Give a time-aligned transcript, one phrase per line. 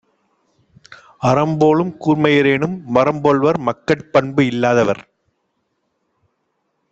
[1.23, 5.03] அரம்போலும் கூர்மையரேனும், மரம்போல்வர் மக்கட்பண்பு இல்லாதவர்.